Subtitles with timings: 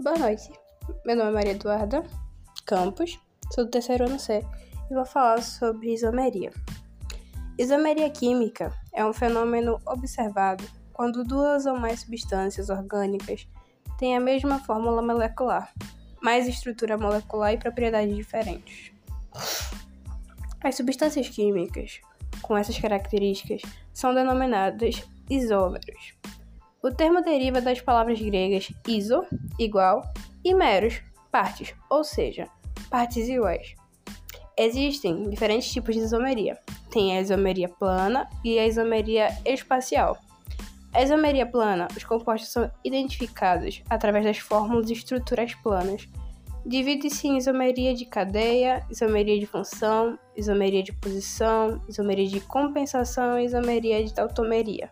[0.00, 0.52] Boa noite.
[1.04, 2.04] Meu nome é Maria Eduarda
[2.64, 3.18] Campos,
[3.52, 4.44] sou do terceiro ano C
[4.88, 6.52] e vou falar sobre isomeria.
[7.58, 10.62] Isomeria química é um fenômeno observado
[10.92, 13.48] quando duas ou mais substâncias orgânicas
[13.98, 15.74] têm a mesma fórmula molecular,
[16.22, 18.92] mas estrutura molecular e propriedades diferentes.
[20.62, 22.00] As substâncias químicas
[22.40, 23.62] com essas características
[23.92, 26.14] são denominadas isómeros.
[26.80, 29.24] O termo deriva das palavras gregas iso,
[29.58, 30.02] igual,
[30.44, 32.48] e meros, partes, ou seja,
[32.88, 33.74] partes iguais.
[34.56, 36.56] Existem diferentes tipos de isomeria.
[36.90, 40.18] Tem a isomeria plana e a isomeria espacial.
[40.94, 46.08] A isomeria plana, os compostos são identificados através das fórmulas e estruturas planas.
[46.64, 53.44] Divide-se em isomeria de cadeia, isomeria de função, isomeria de posição, isomeria de compensação e
[53.44, 54.90] isomeria de tautomeria.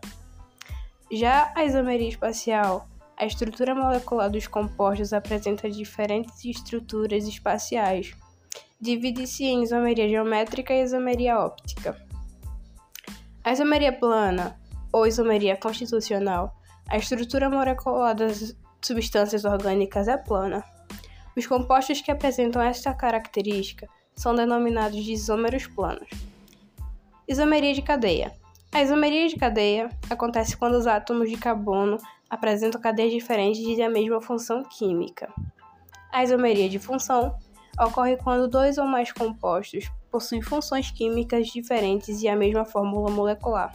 [1.11, 8.13] Já a isomeria espacial, a estrutura molecular dos compostos apresenta diferentes estruturas espaciais.
[8.79, 11.97] Divide-se em isomeria geométrica e isomeria óptica.
[13.43, 14.59] A isomeria plana,
[14.91, 16.53] ou isomeria constitucional,
[16.89, 20.63] a estrutura molecular das substâncias orgânicas é plana.
[21.35, 26.09] Os compostos que apresentam esta característica são denominados de isômeros planos.
[27.27, 28.33] Isomeria de cadeia.
[28.77, 31.97] A isomeria de cadeia acontece quando os átomos de carbono
[32.29, 35.33] apresentam cadeias diferentes de a mesma função química.
[36.13, 37.35] A isomeria de função
[37.81, 43.73] ocorre quando dois ou mais compostos possuem funções químicas diferentes e a mesma fórmula molecular.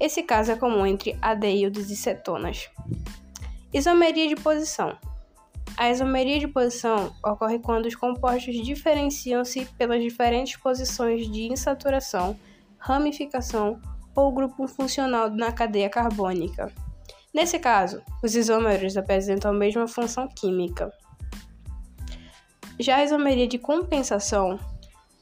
[0.00, 2.68] Esse caso é comum entre aldeídos e cetonas.
[3.72, 4.98] Isomeria de posição.
[5.76, 12.36] A isomeria de posição ocorre quando os compostos diferenciam-se pelas diferentes posições de insaturação
[12.84, 13.80] ramificação
[14.14, 16.70] ou grupo funcional na cadeia carbônica.
[17.32, 20.92] Nesse caso, os isômeros apresentam a mesma função química.
[22.78, 24.60] Já a isomeria de compensação,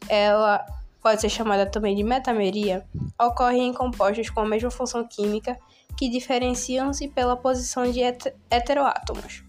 [0.08, 0.66] ela
[1.00, 2.84] pode ser chamada também de metameria,
[3.20, 5.56] ocorre em compostos com a mesma função química
[5.96, 8.00] que diferenciam-se pela posição de
[8.50, 9.44] heteroátomos.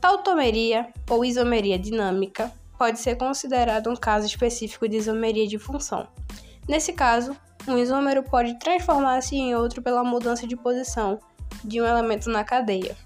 [0.00, 6.06] Tautomeria ou isomeria dinâmica pode ser considerado um caso específico de isomeria de função.
[6.68, 7.36] Nesse caso,
[7.68, 11.18] um isômero pode transformar-se em outro pela mudança de posição
[11.62, 12.96] de um elemento na cadeia.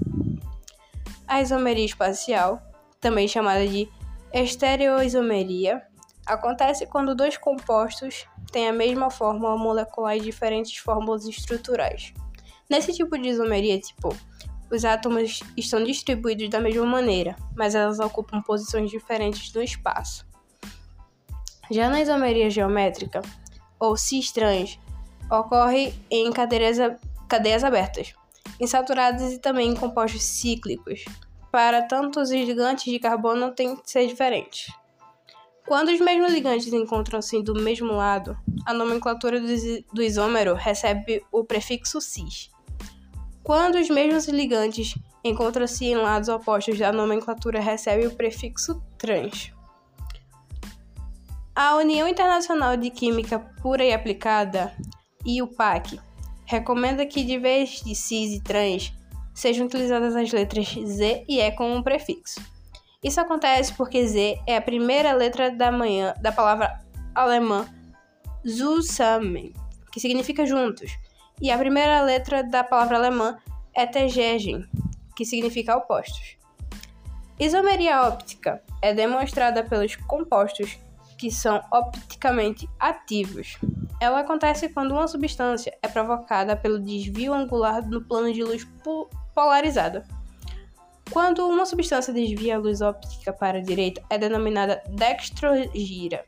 [1.27, 2.63] A isomeria espacial,
[3.01, 3.89] também chamada de
[4.33, 5.83] estereoisomeria,
[6.27, 12.13] acontece quando dois compostos têm a mesma fórmula molecular e diferentes fórmulas estruturais.
[12.69, 14.15] Nesse tipo de isomeria, tipo,
[14.71, 20.27] os átomos estão distribuídos da mesma maneira, mas elas ocupam posições diferentes no espaço.
[21.71, 23.23] Já na isomeria geométrica,
[23.79, 24.79] ou cis-trans
[25.31, 26.79] ocorre em cadeias,
[27.29, 28.15] cadeias abertas,
[28.61, 31.05] insaturadas e também em compostos cíclicos.
[31.51, 34.73] Para tanto, os ligantes de carbono têm que ser diferentes.
[35.67, 39.39] Quando os mesmos ligantes encontram-se do mesmo lado, a nomenclatura
[39.93, 42.51] do isômero recebe o prefixo cis.
[43.43, 49.53] Quando os mesmos ligantes encontram-se em lados opostos, a nomenclatura recebe o prefixo trans.
[51.61, 54.73] A União Internacional de Química Pura e Aplicada,
[55.27, 55.99] IUPAC,
[56.47, 58.93] recomenda que de vez de cis e trans
[59.35, 62.41] sejam utilizadas as letras Z e E como um prefixo.
[63.03, 66.79] Isso acontece porque Z é a primeira letra da manhã da palavra
[67.13, 67.69] alemã
[68.47, 69.53] zusammen,
[69.91, 70.93] que significa juntos,
[71.43, 73.37] e a primeira letra da palavra alemã
[73.75, 74.65] é tegegen,
[75.17, 76.39] que significa opostos.
[77.37, 80.79] Isomeria óptica é demonstrada pelos compostos
[81.19, 83.59] que são opticamente ativos.
[84.01, 88.67] Ela acontece quando uma substância é provocada pelo desvio angular no plano de luz
[89.35, 90.07] polarizada.
[91.11, 96.25] Quando uma substância desvia a luz óptica para a direita, é denominada dextrogira.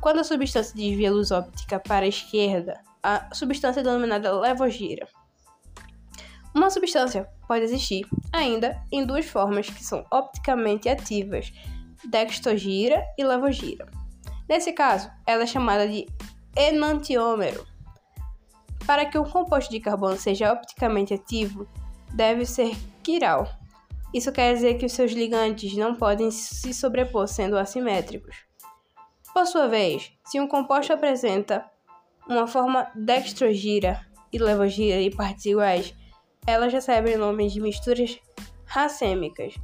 [0.00, 5.08] Quando a substância desvia a luz óptica para a esquerda, a substância é denominada levogira.
[6.54, 11.52] Uma substância pode existir ainda em duas formas que são opticamente ativas,
[12.08, 14.03] dextrogira e levogira.
[14.48, 16.06] Nesse caso, ela é chamada de
[16.56, 17.66] enantiômero.
[18.86, 21.66] Para que um composto de carbono seja opticamente ativo,
[22.12, 23.48] deve ser quiral.
[24.12, 28.36] Isso quer dizer que os seus ligantes não podem se sobrepor sendo assimétricos.
[29.32, 31.68] Por sua vez, se um composto apresenta
[32.28, 34.00] uma forma dextrogira
[34.32, 35.94] e levogira e partes iguais,
[36.46, 38.18] elas recebem o nome de misturas
[38.64, 39.54] racêmicas.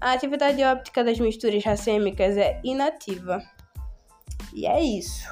[0.00, 3.42] A atividade óptica das misturas racêmicas é inativa.
[4.54, 5.26] E é isso.